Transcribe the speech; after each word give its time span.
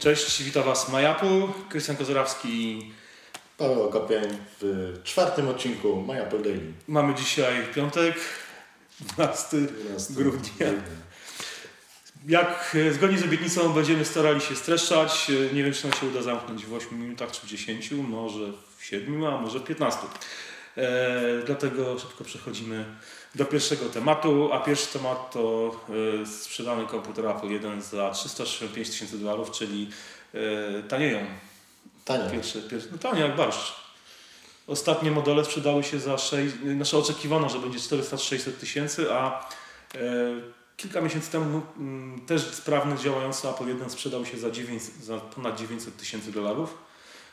Cześć, 0.00 0.42
witam 0.42 0.62
Was 0.64 0.88
MyApple, 0.88 1.48
Krystian 1.68 1.96
Kozorawski. 1.96 2.92
Paweł 3.58 3.82
Okopień 3.82 4.22
w 4.60 4.94
czwartym 5.04 5.48
odcinku 5.48 6.06
Apple 6.12 6.42
Daily. 6.42 6.72
Mamy 6.88 7.14
dzisiaj 7.14 7.66
piątek, 7.74 8.14
12, 9.00 9.56
12 9.56 10.14
grudnia. 10.14 10.66
Jak 12.28 12.76
e, 12.88 12.92
zgodnie 12.92 13.18
z 13.18 13.24
obietnicą 13.24 13.72
będziemy 13.72 14.04
starali 14.04 14.40
się 14.40 14.56
streszczać. 14.56 15.30
E, 15.50 15.54
Nie 15.54 15.64
wiem, 15.64 15.72
czy 15.72 15.88
nam 15.88 15.98
się 15.98 16.06
uda 16.06 16.22
zamknąć 16.22 16.66
w 16.66 16.74
8 16.74 17.00
minutach, 17.02 17.30
czy 17.30 17.46
w 17.46 17.50
10, 17.50 17.90
może 17.90 18.52
w 18.78 18.84
7, 18.84 19.24
a 19.24 19.40
może 19.40 19.60
w 19.60 19.64
15. 19.64 19.98
E, 20.76 21.42
dlatego 21.46 21.98
szybko 21.98 22.24
przechodzimy 22.24 22.84
do 23.34 23.44
pierwszego 23.44 23.86
tematu, 23.86 24.52
a 24.52 24.60
pierwszy 24.60 24.98
temat 24.98 25.32
to 25.32 25.70
e, 26.22 26.26
sprzedany 26.26 26.86
komputer 26.86 27.26
Apple 27.26 27.50
1 27.50 27.82
za 27.82 28.10
365 28.10 28.90
tysięcy 28.90 29.18
dolarów, 29.18 29.50
czyli 29.50 29.90
e, 30.34 30.82
tanieją 30.82 31.26
Tanie. 32.04 32.30
Pierwsze, 32.30 32.62
pierwsze, 32.62 32.88
no 32.92 32.98
tanie 32.98 33.20
jak 33.20 33.36
barszcz. 33.36 33.74
Ostatnie 34.66 35.10
modele 35.10 35.44
sprzedały 35.44 35.84
się 35.84 36.00
za 36.00 36.18
6, 36.18 36.54
znaczy 36.76 36.96
oczekiwano, 36.96 37.48
że 37.48 37.58
będzie 37.58 37.78
400-600 37.78 38.52
tysięcy, 38.52 39.12
a 39.12 39.48
kilka 40.76 41.00
miesięcy 41.00 41.30
temu 41.30 41.62
mm, 41.76 42.20
też 42.26 42.42
sprawny, 42.42 42.98
działający 42.98 43.48
Apple 43.48 43.68
1 43.68 43.90
sprzedał 43.90 44.26
się 44.26 44.38
za, 44.38 44.50
900, 44.50 44.94
za 45.04 45.18
ponad 45.18 45.58
900 45.58 45.96
tysięcy 45.96 46.32
dolarów. 46.32 46.78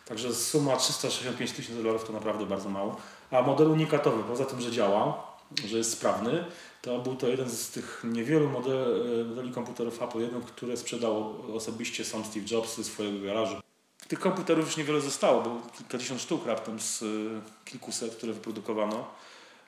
Także 0.05 0.33
suma 0.33 0.77
365 0.77 1.51
tysięcy 1.51 1.83
dolarów 1.83 2.03
to 2.03 2.13
naprawdę 2.13 2.45
bardzo 2.45 2.69
mało. 2.69 3.01
A 3.31 3.41
model 3.41 3.71
unikatowy, 3.71 4.23
poza 4.23 4.45
tym, 4.45 4.61
że 4.61 4.71
działa, 4.71 5.23
że 5.65 5.77
jest 5.77 5.91
sprawny, 5.91 6.45
to 6.81 6.99
był 6.99 7.15
to 7.15 7.27
jeden 7.27 7.49
z 7.49 7.69
tych 7.69 8.03
niewielu 8.03 8.49
modeli, 8.49 9.25
modeli 9.29 9.51
komputerów 9.51 10.01
Apple 10.01 10.19
1, 10.19 10.41
które 10.41 10.77
sprzedał 10.77 11.35
osobiście 11.55 12.05
sam 12.05 12.25
Steve 12.25 12.45
Jobs 12.51 12.77
ze 12.77 12.83
swojego 12.83 13.25
garażu. 13.25 13.55
Tych 14.07 14.19
komputerów 14.19 14.65
już 14.65 14.77
niewiele 14.77 15.01
zostało, 15.01 15.41
bo 15.41 15.61
kilkadziesiąt 15.77 16.21
sztuk 16.21 16.45
raptem 16.45 16.79
z 16.79 17.01
y, 17.01 17.41
kilkuset, 17.65 18.15
które 18.15 18.33
wyprodukowano, 18.33 19.07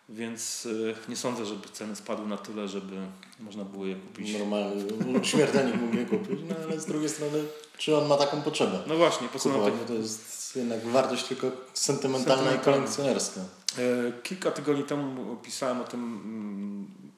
więc 0.10 0.66
y, 0.66 0.96
nie 1.10 1.16
sądzę, 1.16 1.46
żeby 1.46 1.70
ceny 1.70 1.96
spadły 1.96 2.28
na 2.28 2.38
tyle, 2.38 2.68
żeby 2.68 2.96
można 3.40 3.64
było 3.64 3.86
je 3.86 3.96
kupić. 3.96 4.34
Normalny 4.40 4.86
śmiertelnik 5.26 5.82
mógł 5.82 5.96
je 5.96 6.06
kupić, 6.06 6.40
no 6.50 6.56
ale 6.64 6.80
z 6.80 6.86
drugiej 6.86 7.10
strony, 7.10 7.44
czy 7.78 7.98
on 7.98 8.08
ma 8.08 8.18
taką 8.18 8.42
potrzebę? 8.42 8.80
No 8.88 8.98
właśnie, 8.98 9.28
po 9.28 9.40
co 9.40 9.50
nam 9.50 9.62
tak... 9.62 9.74
to 9.88 9.94
jest 9.94 10.56
jednak 10.56 10.86
wartość 10.86 11.24
tylko 11.24 11.52
sentymentalna 11.74 12.56
i 12.56 12.60
kolekcjonerska. 12.60 13.42
E, 13.78 14.22
Kilka 14.24 14.52
tygodni 14.52 14.84
temu 14.84 15.36
pisałem 15.36 15.82
o 15.82 15.84
tym 15.84 16.00
mm, 16.02 17.12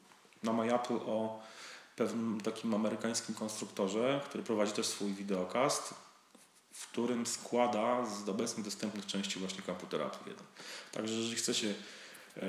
na 0.44 0.54
MyApple 0.54 0.96
o 0.96 1.40
pewnym 1.96 2.42
takim 2.42 2.74
amerykańskim 2.74 3.36
konstruktorze, 3.36 4.22
który 4.26 4.44
prowadzi 4.44 4.72
też 4.72 4.86
swój 4.86 5.14
wideokast, 5.14 5.94
w 6.74 6.88
którym 6.88 7.26
składa 7.26 8.06
z 8.06 8.30
obecnie 8.30 8.64
dostępnych 8.64 9.06
części 9.06 9.40
właśnie 9.40 9.62
komputer 9.62 10.02
Apple 10.02 10.30
1. 10.30 10.46
Także 10.92 11.14
jeżeli 11.14 11.36
chcecie 11.36 11.74
e, 12.38 12.42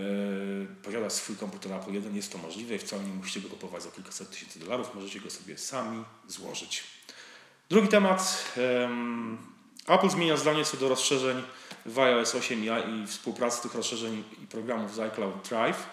posiadać 0.82 1.12
swój 1.12 1.36
komputer 1.36 1.72
Apple 1.72 1.92
1, 1.92 2.16
jest 2.16 2.32
to 2.32 2.38
możliwe 2.38 2.74
i 2.74 2.78
wcale 2.78 3.02
nie 3.04 3.12
musicie 3.14 3.40
go 3.40 3.48
kupować 3.48 3.82
za 3.82 3.90
kilkaset 3.90 4.30
tysięcy 4.30 4.58
dolarów, 4.58 4.94
możecie 4.94 5.20
go 5.20 5.30
sobie 5.30 5.58
sami 5.58 6.04
złożyć. 6.28 6.84
Drugi 7.70 7.88
temat. 7.88 8.44
em, 8.56 9.38
Apple 9.88 10.08
zmienia 10.10 10.36
zdanie 10.36 10.64
co 10.64 10.76
do 10.76 10.88
rozszerzeń 10.88 11.42
w 11.86 11.98
iOS 11.98 12.34
8 12.34 12.64
i, 12.64 13.06
współpracy 13.06 13.62
tych 13.62 13.74
rozszerzeń 13.74 14.24
i 14.42 14.46
programów 14.46 14.94
z 14.94 14.98
iCloud 14.98 15.48
Drive. 15.48 15.86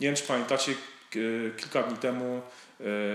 Nie 0.00 0.06
wiem, 0.06 0.16
czy 0.16 0.22
pamiętacie, 0.22 0.74
k- 1.10 1.18
kilka 1.56 1.82
dni 1.82 1.96
temu 1.98 2.42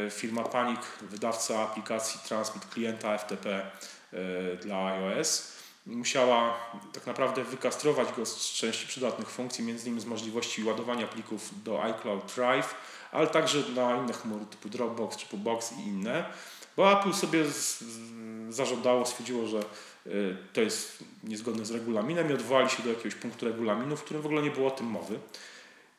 e, 0.08 0.10
firma 0.12 0.44
Panic, 0.44 0.80
wydawca 1.02 1.62
aplikacji 1.62 2.20
Transmit 2.28 2.66
klienta 2.66 3.18
FTP 3.18 3.72
e, 4.14 4.58
dla 4.58 4.86
iOS, 4.88 5.52
musiała 5.96 6.58
tak 6.94 7.08
naprawdę 7.08 7.44
wykastrować 7.44 8.08
go 8.18 8.26
z 8.26 8.54
części 8.54 8.88
przydatnych 8.88 9.30
funkcji, 9.30 9.64
między 9.64 9.86
innymi 9.88 10.02
z 10.02 10.06
możliwości 10.06 10.64
ładowania 10.64 11.08
plików 11.08 11.64
do 11.64 11.84
iCloud 11.84 12.34
Drive, 12.36 12.76
ale 13.12 13.28
także 13.28 13.64
na 13.76 13.98
inne 13.98 14.14
chmury 14.14 14.46
typu 14.46 14.70
Dropbox 14.70 15.18
czy 15.18 15.38
Box 15.38 15.72
i 15.72 15.88
inne, 15.88 16.26
bo 16.78 17.00
Apple 17.00 17.14
sobie 17.14 17.46
zażądało, 18.50 19.06
stwierdziło, 19.06 19.48
że 19.48 19.60
y, 20.08 20.38
to 20.54 20.62
jest 20.62 21.04
niezgodne 21.24 21.66
z 21.66 21.72
regulaminem 21.72 22.30
i 22.30 22.34
odwołali 22.34 22.70
się 22.70 22.84
do 22.84 22.90
jakiegoś 22.90 23.16
punktu 23.16 23.46
regulaminu, 23.46 23.98
w 23.98 24.04
którym 24.04 24.22
w 24.22 24.26
ogóle 24.26 24.42
nie 24.42 24.52
było 24.52 24.68
o 24.68 24.72
tym 24.72 24.88
mowy. 24.88 25.20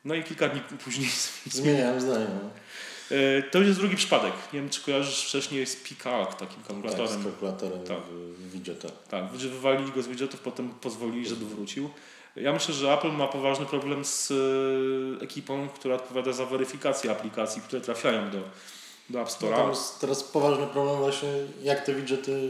No 0.05 0.15
i 0.15 0.23
kilka 0.23 0.49
dni 0.49 0.61
później 0.83 1.09
Zmieniałem 1.45 2.01
zdanie. 2.01 2.27
No. 3.11 3.17
Y, 3.17 3.43
To 3.51 3.57
już 3.59 3.67
jest 3.67 3.79
drugi 3.79 3.95
przypadek. 3.95 4.33
Nie 4.53 4.59
wiem, 4.61 4.69
czy 4.69 4.81
kojarzysz 4.81 5.23
wcześniej 5.25 5.65
z 5.65 5.75
Picard, 5.75 6.39
takim 6.39 6.57
Tak, 6.57 6.67
kalkulatorem. 6.67 7.21
z 7.21 7.23
kalkulatorem 7.23 7.83
Tak. 7.83 7.97
widgeta. 8.53 8.87
Tak, 9.09 9.23
że 9.39 9.49
wywalili 9.49 9.91
go 9.91 10.01
z 10.01 10.07
widgetów, 10.07 10.39
potem 10.39 10.69
pozwolili, 10.69 11.27
żeby 11.29 11.45
wrócił. 11.45 11.89
Ja 12.35 12.53
myślę, 12.53 12.73
że 12.73 12.93
Apple 12.93 13.11
ma 13.11 13.27
poważny 13.27 13.65
problem 13.65 14.05
z 14.05 14.31
e, 14.31 15.23
ekipą, 15.23 15.69
która 15.69 15.95
odpowiada 15.95 16.33
za 16.33 16.45
weryfikację 16.45 17.11
aplikacji, 17.11 17.61
które 17.61 17.81
trafiają 17.81 18.29
do, 18.29 18.37
do 19.09 19.21
App 19.21 19.29
No 19.41 19.47
Store'a. 19.47 19.69
jest 19.69 19.99
teraz 20.01 20.23
poważny 20.23 20.67
problem 20.67 20.97
właśnie, 20.97 21.29
jak 21.63 21.85
te 21.85 21.93
widgety 21.95 22.49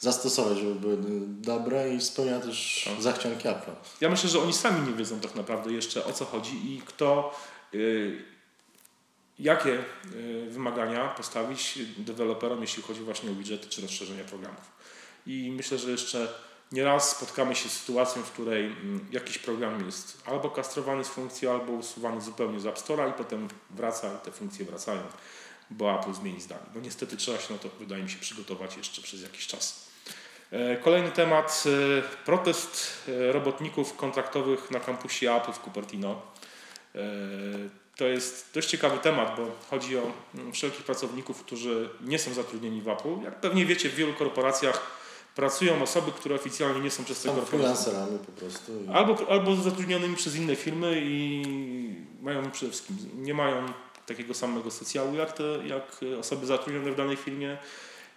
zastosować, 0.00 0.58
żeby 0.58 0.74
były 0.74 0.96
dobre 1.26 1.94
i 1.94 2.00
spełnia 2.00 2.40
też 2.40 2.82
Tak. 2.90 3.02
zachcianki 3.02 3.48
Apple'a. 3.48 3.72
Ja 4.00 4.08
myślę, 4.10 4.30
że 4.30 4.40
oni 4.42 4.52
sami 4.52 4.88
nie 4.88 4.94
wiedzą 4.96 5.20
tak 5.20 5.34
naprawdę 5.34 5.72
jeszcze 5.72 6.04
o 6.04 6.12
co 6.12 6.24
chodzi 6.24 6.74
i 6.76 6.82
kto, 6.86 7.34
y, 7.74 8.24
jakie 9.38 9.78
y, 10.14 10.46
wymagania 10.50 11.08
postawić 11.08 11.78
deweloperom, 11.98 12.60
jeśli 12.60 12.82
chodzi 12.82 13.00
właśnie 13.00 13.30
o 13.30 13.34
widgety 13.34 13.68
czy 13.68 13.82
rozszerzenia 13.82 14.24
programów. 14.24 14.72
I 15.26 15.52
myślę, 15.56 15.78
że 15.78 15.90
jeszcze 15.90 16.28
nieraz 16.72 17.16
spotkamy 17.16 17.54
się 17.54 17.68
z 17.68 17.80
sytuacją, 17.80 18.22
w 18.22 18.30
której 18.30 18.66
mm, 18.66 19.06
jakiś 19.12 19.38
program 19.38 19.86
jest 19.86 20.22
albo 20.26 20.50
kastrowany 20.50 21.04
z 21.04 21.08
funkcji, 21.08 21.48
albo 21.48 21.72
usuwany 21.72 22.20
zupełnie 22.20 22.60
z 22.60 22.66
App 22.66 22.78
Store'a 22.78 23.10
i 23.10 23.12
potem 23.12 23.48
wraca 23.70 24.14
i 24.14 24.24
te 24.24 24.30
funkcje 24.30 24.64
wracają, 24.64 25.00
bo 25.70 26.00
Apple 26.00 26.12
zmieni 26.12 26.40
zdanie. 26.40 26.66
No 26.74 26.80
niestety 26.80 27.16
trzeba 27.16 27.38
się 27.38 27.52
na 27.52 27.58
to, 27.58 27.68
wydaje 27.78 28.02
mi 28.02 28.10
się, 28.10 28.18
przygotować 28.18 28.76
jeszcze 28.76 29.02
przez 29.02 29.22
jakiś 29.22 29.46
czas. 29.46 29.92
E, 30.50 30.76
Kolejny 30.76 31.10
temat. 31.10 31.64
e, 31.66 32.02
Protest 32.24 33.02
e, 33.08 33.32
robotników 33.32 33.96
kontraktowych 33.96 34.70
na 34.70 34.80
kampusie 34.80 35.32
Apple 35.34 35.52
w 35.52 35.58
Cupertino. 35.58 36.22
E, 37.94 37.96
To 37.98 38.04
jest 38.04 38.50
dość 38.54 38.68
ciekawy 38.68 38.98
temat, 38.98 39.36
bo 39.36 39.46
chodzi 39.70 39.96
o 39.98 40.02
mm, 40.34 40.52
wszelkich 40.52 40.84
pracowników, 40.84 41.42
którzy 41.44 41.88
nie 42.00 42.18
są 42.18 42.34
zatrudnieni 42.34 42.80
w 42.82 42.88
Apple. 42.88 43.22
Jak 43.24 43.40
pewnie 43.40 43.66
wiecie, 43.66 43.88
w 43.88 43.94
wielu 43.94 44.12
korporacjach 44.14 45.02
pracują 45.34 45.82
osoby, 45.82 46.12
które 46.12 46.34
oficjalnie 46.34 46.80
nie 46.80 46.90
są 46.90 47.04
przez 47.04 47.22
te 47.22 47.28
korporacje. 47.28 47.58
freelancerami 47.58 48.18
po 48.18 48.32
prostu. 48.32 48.72
i- 48.84 48.88
Albo, 48.88 49.16
albo 49.30 49.56
zatrudnionymi 49.56 50.16
przez 50.16 50.36
inne 50.36 50.56
firmy 50.56 51.00
i 51.04 51.42
mają 52.22 52.50
przede 52.50 52.72
wszystkim, 52.72 52.96
nie 53.14 53.34
mają 53.34 53.66
takiego 54.06 54.34
samego 54.34 54.70
socjalu 54.70 55.14
jak, 55.14 55.32
te, 55.32 55.42
jak 55.66 56.00
osoby 56.20 56.46
zatrudnione 56.46 56.90
w 56.92 56.96
danej 56.96 57.16
firmie 57.16 57.58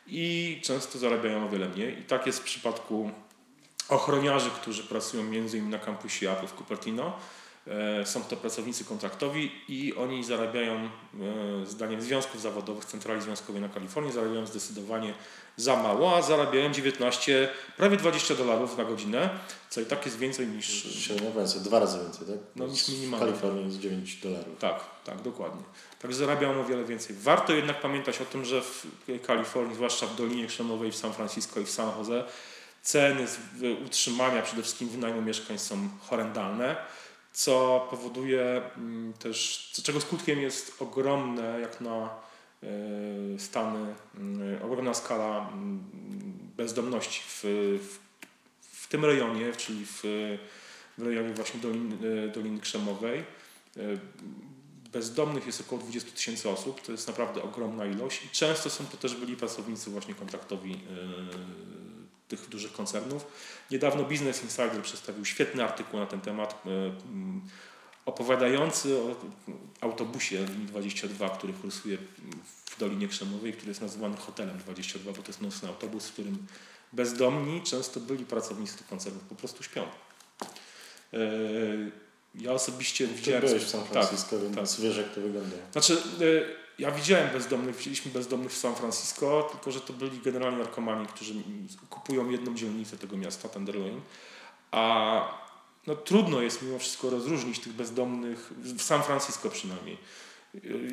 i 0.07 0.59
często 0.63 0.99
zarabiają 0.99 1.45
o 1.45 1.49
wiele 1.49 1.69
mniej. 1.69 1.99
I 1.99 2.03
tak 2.03 2.25
jest 2.27 2.39
w 2.39 2.43
przypadku 2.43 3.11
ochroniarzy, 3.89 4.49
którzy 4.49 4.83
pracują 4.83 5.23
między 5.23 5.57
innymi 5.57 5.71
na 5.71 5.79
kampusie 5.79 6.31
Apple 6.31 6.47
w 6.47 6.53
Cupertino. 6.53 7.13
E, 7.67 8.05
Są 8.05 8.23
to 8.23 8.37
pracownicy 8.37 8.85
kontraktowi 8.85 9.51
i 9.67 9.93
oni 9.95 10.23
zarabiają, 10.23 10.75
e, 10.75 10.89
zdaniem 11.65 12.01
związków 12.01 12.41
zawodowych 12.41 12.85
Centrali 12.85 13.21
Związkowej 13.21 13.61
na 13.61 13.69
Kalifornii, 13.69 14.11
zarabiają 14.13 14.45
zdecydowanie 14.45 15.13
za 15.57 15.75
mało, 15.75 16.15
a 16.17 16.21
zarabiają 16.21 16.71
19, 16.71 17.49
prawie 17.77 17.97
20 17.97 18.35
dolarów 18.35 18.77
na 18.77 18.85
godzinę, 18.85 19.29
co 19.69 19.81
i 19.81 19.85
tak 19.85 20.05
jest 20.05 20.17
więcej 20.17 20.47
niż... 20.47 20.67
Średnio 21.05 21.31
więcej, 21.31 21.61
dwa 21.61 21.79
razy 21.79 21.99
więcej, 21.99 22.27
tak? 22.27 22.37
No, 22.55 22.67
niż 22.67 22.83
W 22.85 22.89
minimalnie. 22.89 23.25
Kalifornii 23.25 23.65
jest 23.65 23.79
9 23.79 24.15
dolarów. 24.15 24.57
Tak, 24.59 24.79
tak, 25.03 25.21
dokładnie. 25.21 25.63
Także 26.01 26.17
zarabiają 26.17 26.61
o 26.61 26.63
wiele 26.63 26.83
więcej. 26.83 27.15
Warto 27.19 27.53
jednak 27.53 27.81
pamiętać 27.81 28.21
o 28.21 28.25
tym, 28.25 28.45
że 28.45 28.61
w 28.61 28.85
Kalifornii, 29.27 29.75
zwłaszcza 29.75 30.07
w 30.07 30.15
Dolinie 30.15 30.47
Krzemowej, 30.47 30.91
w 30.91 30.95
San 30.95 31.13
Francisco 31.13 31.59
i 31.59 31.65
w 31.65 31.69
San 31.69 31.97
Jose, 31.97 32.23
ceny 32.81 33.27
w- 33.27 33.85
utrzymania, 33.85 34.41
przede 34.41 34.61
wszystkim 34.61 34.89
wynajmu 34.89 35.21
mieszkań 35.21 35.57
są 35.59 35.89
horrendalne, 36.01 36.75
co 37.35 37.87
powoduje 37.89 38.61
mm, 38.77 39.13
też, 39.13 39.69
czego 39.83 40.01
skutkiem 40.01 40.41
jest 40.41 40.81
ogromne, 40.81 41.59
jak 41.61 41.81
na 41.81 42.09
e, 42.63 42.67
Stany, 43.39 43.95
mm, 44.17 44.63
ogromna 44.63 44.93
skala 44.93 45.49
mm, 45.53 45.83
bezdomności 46.57 47.21
w, 47.27 47.43
w, 47.81 47.99
w 48.61 48.87
tym 48.87 49.05
rejonie, 49.05 49.53
czyli 49.53 49.85
w, 49.85 50.01
w 50.97 51.01
rejonie 51.03 51.33
właśnie 51.33 51.59
Dolin, 51.59 51.93
e, 51.93 52.27
Doliny 52.27 52.59
Krzemowej. 52.59 53.19
E, 53.19 53.81
Bezdomnych 54.91 55.45
jest 55.45 55.61
około 55.61 55.81
20 55.81 56.11
tysięcy 56.11 56.49
osób, 56.49 56.81
to 56.81 56.91
jest 56.91 57.07
naprawdę 57.07 57.43
ogromna 57.43 57.85
ilość 57.85 58.25
i 58.25 58.29
często 58.29 58.69
są 58.69 58.85
to 58.85 58.97
też 58.97 59.15
byli 59.15 59.35
pracownicy 59.35 59.89
właśnie 59.89 60.13
kontraktowi 60.13 60.79
tych 62.27 62.49
dużych 62.49 62.73
koncernów. 62.73 63.25
Niedawno 63.71 64.03
Business 64.03 64.43
Insider 64.43 64.81
przedstawił 64.81 65.25
świetny 65.25 65.63
artykuł 65.63 65.99
na 65.99 66.05
ten 66.05 66.21
temat. 66.21 66.61
E, 66.65 66.69
mm, 66.69 67.41
opowiadający 68.05 68.97
o 68.97 69.15
autobusie 69.81 70.45
linii 70.45 70.65
22, 70.65 71.29
który 71.29 71.53
kursuje 71.53 71.97
w 72.65 72.79
Dolinie 72.79 73.07
Krzemowej, 73.07 73.53
który 73.53 73.69
jest 73.69 73.81
nazywany 73.81 74.17
Hotelem 74.17 74.57
22, 74.57 75.11
bo 75.11 75.21
to 75.21 75.27
jest 75.27 75.41
nocny 75.41 75.69
autobus, 75.69 76.07
w 76.07 76.13
którym 76.13 76.47
bezdomni, 76.93 77.61
często 77.63 77.99
byli 77.99 78.25
pracownicy 78.25 78.77
tych 78.77 78.87
koncertów, 78.87 79.23
po 79.23 79.35
prostu 79.35 79.63
śpią. 79.63 79.83
E, 81.13 81.17
ja 82.35 82.51
osobiście 82.51 83.07
Ty 83.07 83.13
widziałem... 83.13 83.41
byłeś 83.41 83.63
w 83.63 83.69
San 83.69 83.81
tak, 83.81 83.91
Francisco, 83.91 84.39
więc 84.39 84.55
tak. 84.55 84.81
wiesz 84.85 84.97
jak 84.97 85.15
to 85.15 85.21
wygląda. 85.21 85.55
Znaczy, 85.71 85.97
y, 86.21 86.64
ja 86.79 86.91
widziałem 86.91 87.29
bezdomnych, 87.29 87.75
widzieliśmy 87.75 88.11
bezdomnych 88.11 88.51
w 88.51 88.57
San 88.57 88.75
Francisco, 88.75 89.49
tylko 89.51 89.71
że 89.71 89.81
to 89.81 89.93
byli 89.93 90.19
generalnie 90.19 90.57
narkomani, 90.57 91.07
którzy 91.07 91.33
kupują 91.89 92.29
jedną 92.29 92.55
dzielnicę 92.55 92.97
tego 92.97 93.17
miasta, 93.17 93.49
Tenderloin, 93.49 94.01
a 94.71 95.45
no, 95.87 95.95
trudno 95.95 96.41
jest 96.41 96.61
mimo 96.61 96.79
wszystko 96.79 97.09
rozróżnić 97.09 97.59
tych 97.59 97.73
bezdomnych, 97.73 98.51
w 98.57 98.81
San 98.81 99.03
Francisco 99.03 99.49
przynajmniej, 99.49 99.97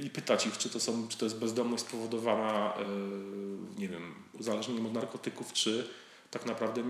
i 0.05 0.11
pytać 0.11 0.47
ich, 0.47 0.59
czy 0.59 0.71
to, 0.71 0.81
są, 0.81 1.09
czy 1.09 1.19
to 1.19 1.25
jest 1.25 1.39
bezdomność 1.39 1.85
spowodowana, 1.85 2.75
y, 3.77 3.81
nie 3.81 3.89
wiem, 3.89 4.15
uzależnieniem 4.33 4.87
od 4.87 4.93
narkotyków, 4.93 5.53
czy 5.53 5.89
tak 6.31 6.47
naprawdę 6.47 6.83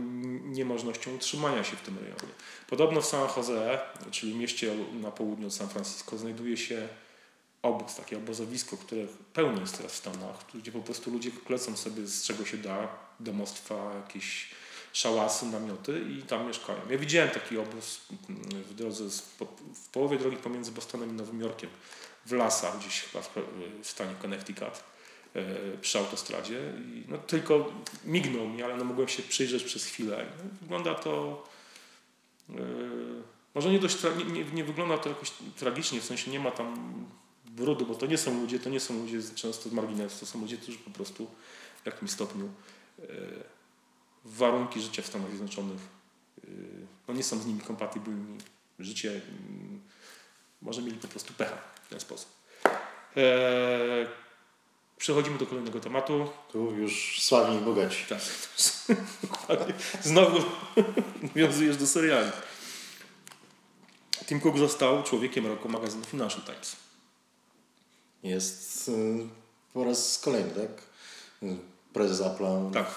niemożnością 0.44 1.14
utrzymania 1.14 1.64
się 1.64 1.76
w 1.76 1.80
tym 1.80 1.98
rejonie. 1.98 2.32
Podobno 2.68 3.00
w 3.00 3.06
San 3.06 3.28
Jose, 3.36 3.80
czyli 4.10 4.34
mieście 4.34 4.74
na 4.92 5.10
południu 5.10 5.46
od 5.46 5.54
San 5.54 5.68
Francisco, 5.68 6.18
znajduje 6.18 6.56
się 6.56 6.88
obóz, 7.62 7.94
takie 7.94 8.16
obozowisko, 8.16 8.76
które 8.76 9.06
pełne 9.32 9.60
jest 9.60 9.76
teraz 9.76 9.92
w 9.92 9.96
Stanach, 9.96 10.36
gdzie 10.54 10.72
po 10.72 10.80
prostu 10.80 11.10
ludzie 11.10 11.30
klecą 11.30 11.76
sobie 11.76 12.06
z 12.06 12.24
czego 12.24 12.44
się 12.44 12.56
da, 12.56 12.88
domostwa, 13.20 13.94
jakieś 13.94 14.48
szałasy, 14.92 15.46
namioty 15.46 16.00
i 16.18 16.22
tam 16.22 16.46
mieszkają. 16.46 16.78
Ja 16.90 16.98
widziałem 16.98 17.30
taki 17.30 17.58
obóz 17.58 18.00
mm, 18.28 18.42
w 18.62 18.74
drodze, 18.74 19.10
z, 19.10 19.20
w 19.74 19.88
połowie 19.92 20.18
drogi 20.18 20.36
pomiędzy 20.36 20.72
Bostonem 20.72 21.10
i 21.10 21.12
Nowym 21.12 21.40
Jorkiem, 21.40 21.70
w 22.26 22.32
lasach 22.32 22.78
gdzieś 22.78 23.00
chyba 23.00 23.22
w, 23.22 23.30
w 23.82 23.90
stanie 23.90 24.14
Connecticut 24.22 24.84
e, 25.34 25.44
przy 25.80 25.98
autostradzie 25.98 26.72
i 26.78 27.04
no, 27.08 27.18
tylko 27.18 27.72
mignął 28.04 28.48
mi, 28.48 28.62
ale 28.62 28.76
no, 28.76 28.84
mogłem 28.84 29.08
się 29.08 29.22
przyjrzeć 29.22 29.64
przez 29.64 29.84
chwilę. 29.84 30.26
No, 30.38 30.44
wygląda 30.60 30.94
to 30.94 31.44
e, 32.50 32.54
może 33.54 33.70
nie, 33.70 33.78
dość 33.78 33.96
nie, 34.18 34.24
nie, 34.24 34.44
nie 34.44 34.64
wygląda 34.64 34.98
to 34.98 35.08
jakoś 35.08 35.32
tragicznie, 35.56 36.00
w 36.00 36.04
sensie 36.04 36.30
nie 36.30 36.40
ma 36.40 36.50
tam 36.50 36.94
brudu, 37.56 37.86
bo 37.86 37.94
to 37.94 38.06
nie 38.06 38.18
są 38.18 38.40
ludzie, 38.40 38.58
to 38.58 38.70
nie 38.70 38.80
są 38.80 38.94
ludzie 38.94 39.18
często 39.34 39.68
z 39.68 39.72
marginesu, 39.72 40.20
to 40.20 40.26
są 40.26 40.40
ludzie, 40.40 40.56
którzy 40.56 40.78
po 40.78 40.90
prostu 40.90 41.26
w 41.82 41.86
jakimś 41.86 42.10
stopniu 42.10 42.48
e, 42.98 43.04
warunki 44.24 44.80
życia 44.80 45.02
w 45.02 45.06
Stanach 45.06 45.30
Zjednoczonych 45.30 45.80
e, 46.44 46.48
no 47.08 47.14
nie 47.14 47.22
są 47.22 47.38
z 47.38 47.46
nimi 47.46 47.60
kompatybilni. 47.60 48.38
Życie 48.78 49.10
mm, 49.10 49.80
może 50.62 50.82
mieli 50.82 50.98
po 50.98 51.08
prostu 51.08 51.34
pecha 51.34 51.56
w 51.84 51.88
ten 51.88 52.00
sposób. 52.00 52.28
E, 53.16 54.06
przechodzimy 54.96 55.38
do 55.38 55.46
kolejnego 55.46 55.80
tematu. 55.80 56.30
Tu 56.52 56.70
już 56.70 57.22
sławni 57.22 57.56
i 57.56 57.60
bogaci. 57.60 58.04
Tak. 58.08 58.20
Znowu 60.02 60.38
nawiązujesz 61.34 61.76
do 61.76 61.86
seriali. 61.86 62.30
Tim 64.26 64.40
Cook 64.40 64.58
został 64.58 65.02
człowiekiem 65.02 65.46
roku 65.46 65.68
magazynu 65.68 66.04
Financial 66.04 66.42
Times. 66.42 66.76
Jest 68.22 68.88
y, 68.88 68.92
po 69.74 69.84
raz 69.84 70.18
kolejny, 70.18 70.50
tak? 70.50 70.82
Y, 71.42 71.56
Prezes 71.92 72.20
Apple'a 72.20 72.72
Tak, 72.72 72.94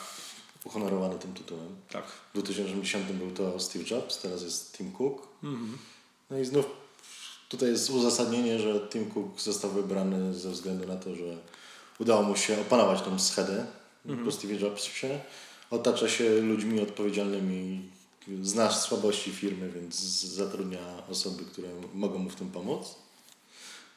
uhonorowany 0.64 1.20
tym 1.20 1.34
tytułem. 1.34 1.76
tak. 1.90 2.06
W 2.06 2.34
2010 2.34 3.12
był 3.12 3.32
to 3.32 3.60
Steve 3.60 3.86
Jobs, 3.92 4.18
teraz 4.22 4.42
jest 4.44 4.78
Tim 4.78 4.92
Cook. 4.92 5.28
Mhm. 5.44 5.78
No 6.30 6.38
i 6.40 6.46
znów 6.46 6.66
tutaj 7.50 7.70
jest 7.70 7.90
uzasadnienie, 7.90 8.60
że 8.60 8.88
Tim 8.90 9.12
Cook 9.12 9.42
został 9.42 9.72
wybrany 9.72 10.34
ze 10.34 10.50
względu 10.52 10.88
na 10.88 10.96
to, 10.96 11.16
że 11.16 11.38
udało 12.00 12.24
mu 12.24 12.36
się 12.36 12.62
opanować 12.62 13.02
tą 13.02 13.20
schedę 13.20 13.66
po 14.26 14.32
Steve 14.32 14.54
Jobsie. 14.54 15.20
Otacza 15.72 16.10
się 16.10 16.30
ludźmi 16.42 16.82
odpowiedzialnymi, 16.82 17.90
zna 18.42 18.72
słabości 18.72 19.32
firmy, 19.32 19.72
więc 19.72 19.96
zatrudnia 20.24 20.80
osoby, 21.10 21.44
które 21.46 21.68
mogą 21.94 22.20
mu 22.20 22.30
w 22.30 22.36
tym 22.36 22.52
pomóc. 22.52 22.96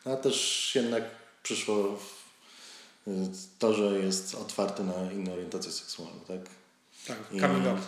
A 0.05 0.17
też 0.17 0.71
jednak 0.75 1.05
przyszło 1.43 1.99
y, 3.09 3.11
to, 3.59 3.75
że 3.75 3.85
jest 3.99 4.35
otwarty 4.35 4.85
na 4.85 5.13
inną 5.13 5.33
orientację 5.33 5.73
seksualną, 5.73 6.21
tak? 6.29 6.41
Tak, 7.07 7.17
I- 7.33 7.41
coming 7.41 7.67
out. 7.67 7.79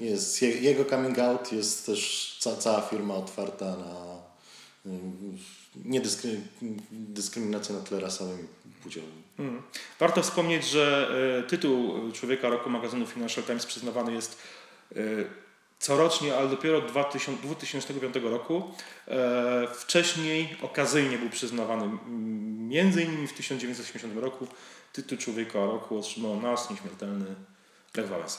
Jest, 0.00 0.42
je- 0.42 0.60
jego 0.60 0.84
coming 0.84 1.18
out 1.18 1.52
jest 1.52 1.86
też 1.86 2.36
ca, 2.40 2.56
cała 2.56 2.80
firma 2.80 3.14
otwarta 3.14 3.64
na 3.76 4.16
ym, 4.86 5.38
niedyskry- 5.84 6.40
dyskryminację 6.92 7.74
na 7.74 7.80
tle 7.82 8.00
rasowym 8.00 8.48
i 8.66 8.82
płciowym. 8.82 9.22
Mhm. 9.38 9.62
Warto 10.00 10.22
wspomnieć, 10.22 10.64
że 10.66 11.08
e, 11.44 11.48
tytuł 11.48 11.92
Człowieka 12.12 12.48
Roku 12.48 12.70
magazynu 12.70 13.06
Financial 13.06 13.44
Times 13.44 13.66
przyznawany 13.66 14.12
jest 14.12 14.36
corocznie, 15.78 16.36
ale 16.36 16.48
dopiero 16.48 16.78
od 16.78 16.86
2000, 16.86 17.42
2005 17.42 18.16
roku. 18.22 18.74
E, 19.08 19.68
Wcześniej 19.74 20.56
okazyjnie 20.62 21.18
był 21.18 21.30
przyznawany 21.30 21.98
między 22.68 23.02
innymi 23.02 23.26
w 23.26 23.32
1980 23.32 24.16
roku. 24.16 24.46
Tytuł 24.92 25.18
Człowieka 25.18 25.58
Roku 25.58 25.98
otrzymał 25.98 26.40
nas 26.40 26.70
nieśmiertelny 26.70 27.34
Lech 27.96 28.08
Wałęsa. 28.08 28.38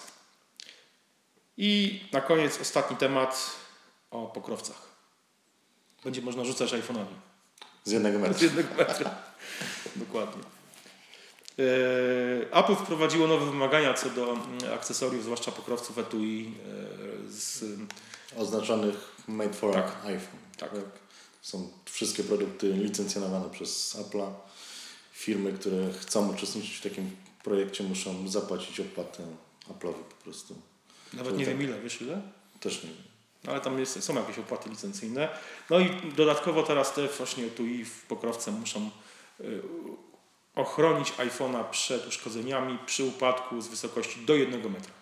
I 1.57 2.01
na 2.13 2.21
koniec 2.21 2.61
ostatni 2.61 2.97
temat 2.97 3.51
o 4.11 4.25
pokrowcach. 4.27 4.87
Będzie 6.03 6.21
można 6.21 6.45
rzucać 6.45 6.71
iPhone'ami. 6.73 7.15
Z 7.83 7.91
jednego 7.91 8.19
Z 8.19 8.21
metra. 8.21 8.43
jednego 8.43 8.69
metra. 8.75 9.15
Dokładnie. 9.95 10.43
E, 11.59 12.55
Apple 12.57 12.75
wprowadziło 12.75 13.27
nowe 13.27 13.45
wymagania 13.45 13.93
co 13.93 14.09
do 14.09 14.31
mm, 14.31 14.47
akcesoriów, 14.75 15.23
zwłaszcza 15.23 15.51
pokrowców 15.51 15.97
etui 15.97 16.53
e, 16.65 17.06
z 17.29 17.63
Oznaczonych 18.38 18.95
made 19.27 19.53
for 19.53 19.74
Tak. 19.74 19.95
iPhone. 20.06 20.39
Tak. 20.57 20.71
Są 21.41 21.69
wszystkie 21.85 22.24
produkty 22.24 22.74
licencjonowane 22.74 23.50
przez 23.50 23.95
Apple'a. 23.95 24.31
Firmy, 25.12 25.53
które 25.53 25.94
chcą 25.94 26.33
uczestniczyć 26.33 26.75
w 26.77 26.81
takim 26.81 27.12
projekcie 27.44 27.83
muszą 27.83 28.27
zapłacić 28.27 28.79
opłatę 28.79 29.24
Apple'owi 29.69 30.03
po 30.09 30.24
prostu. 30.24 30.56
nawet 31.13 31.38
nie 31.38 31.45
tak. 31.45 31.57
wiem 31.57 31.68
ile, 31.69 31.81
wiesz 31.81 32.01
ile? 32.01 32.21
Też 32.59 32.83
nie 32.83 32.89
wiem. 32.89 33.04
No, 33.44 33.51
ale 33.51 33.61
tam 33.61 33.80
jest, 33.80 34.04
są 34.04 34.16
jakieś 34.16 34.40
opłaty 34.40 34.69
licencyjne. 34.69 35.30
No 35.69 35.80
i 35.80 36.11
dodatkowo 36.16 36.63
teraz 36.63 36.94
te 36.94 37.07
właśnie 37.07 37.45
etui 37.45 37.85
w 37.85 38.01
pokrowce 38.01 38.51
muszą 38.51 38.90
y, 39.42 39.61
ochronić 40.56 41.11
iPhone'a 41.13 41.69
przed 41.69 42.07
uszkodzeniami 42.07 42.78
przy 42.85 43.04
upadku 43.04 43.61
z 43.61 43.68
wysokości 43.68 44.25
do 44.25 44.35
jednego 44.35 44.69
metra. 44.69 44.94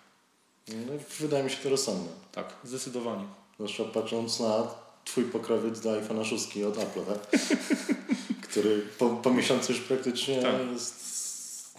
No, 0.68 0.94
wydaje 1.20 1.44
mi 1.44 1.50
się 1.50 1.58
to 1.58 1.70
rozsądne. 1.70 2.10
Tak, 2.32 2.46
zdecydowanie. 2.64 3.24
Zwłaszcza 3.56 3.84
patrząc 3.84 4.40
na 4.40 4.68
twój 5.06 5.24
pokrowiec 5.24 5.80
do 5.80 5.90
iPhone'a 5.90 6.26
6 6.26 6.58
od 6.58 6.78
Apple'a, 6.78 7.06
tak? 7.06 7.40
który 8.50 8.82
po, 9.00 9.10
po 9.10 9.34
miesiącu 9.34 9.74
już 9.74 9.82
praktycznie 9.82 10.42
Tak. 10.42 10.54
jest 10.74 11.06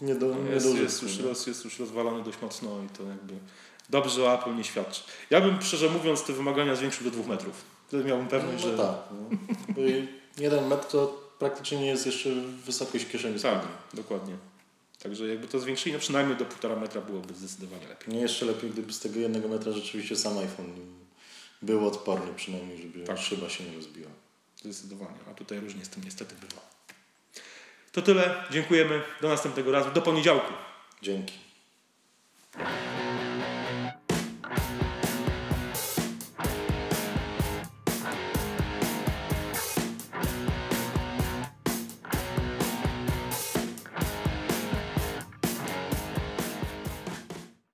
nie 0.00 0.14
do, 0.14 0.34
nie 0.34 0.50
Jest, 0.50 0.66
do 0.72 0.82
jest, 0.82 1.02
już, 1.02 1.18
roz, 1.18 1.46
jest 1.46 1.64
już 1.64 1.78
rozwalony 1.78 2.24
dość 2.24 2.42
mocno 2.42 2.70
i 2.86 2.88
to 2.98 3.02
jakby 3.02 3.34
dobrze 3.90 4.24
o 4.24 4.34
Apple 4.34 4.56
nie 4.56 4.64
świadczy. 4.64 5.02
Ja 5.30 5.40
bym 5.40 5.62
szczerze 5.62 5.88
mówiąc 5.88 6.22
te 6.22 6.32
wymagania 6.32 6.76
zwiększył 6.76 7.04
do 7.04 7.10
dwóch 7.10 7.26
metrów. 7.26 7.64
Wtedy 7.88 8.04
miałbym 8.04 8.28
pewność, 8.28 8.64
no, 8.64 8.70
że... 8.70 8.76
tak. 8.76 8.96
No. 9.10 9.38
Jeden 10.38 10.66
metr 10.66 10.86
to 10.86 11.30
praktycznie 11.38 11.78
nie 11.78 11.86
jest 11.86 12.06
jeszcze 12.06 12.30
wysokość 12.64 13.06
kieszeni 13.06 13.40
Tak, 13.40 13.60
dokładnie. 13.94 14.36
Także 15.02 15.26
jakby 15.28 15.48
to 15.48 15.60
zwiększyli 15.60 15.92
no 15.92 15.98
przynajmniej 15.98 16.36
do 16.38 16.44
półtora 16.44 16.76
metra 16.76 17.00
byłoby 17.00 17.34
zdecydowanie 17.34 17.88
lepiej. 17.88 18.14
Nie 18.14 18.20
jeszcze 18.20 18.46
lepiej, 18.46 18.70
gdyby 18.70 18.92
z 18.92 19.00
tego 19.00 19.20
jednego 19.20 19.48
metra 19.48 19.72
rzeczywiście 19.72 20.16
sam 20.16 20.38
iPhone 20.38 20.72
był 21.62 21.86
odporny 21.86 22.34
przynajmniej, 22.34 22.82
żeby 22.82 23.04
Tak. 23.04 23.18
szyba 23.18 23.48
się 23.48 23.64
nie 23.64 23.76
rozbiła. 23.76 24.10
Zdecydowanie. 24.62 25.18
A 25.30 25.34
tutaj 25.34 25.60
różnie 25.60 25.84
z 25.84 25.88
tym 25.88 26.04
niestety 26.04 26.34
bywa. 26.34 26.60
To 27.92 28.02
tyle. 28.02 28.44
Dziękujemy. 28.50 29.02
Do 29.20 29.28
następnego 29.28 29.72
razu. 29.72 29.90
Do 29.90 30.02
poniedziałku. 30.02 30.52
Dzięki. 31.02 31.34